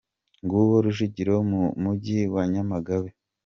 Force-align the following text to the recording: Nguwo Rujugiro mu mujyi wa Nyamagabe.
Nguwo 0.43 0.75
Rujugiro 0.83 1.35
mu 1.49 1.61
mujyi 1.83 2.19
wa 2.33 2.43
Nyamagabe. 2.51 3.09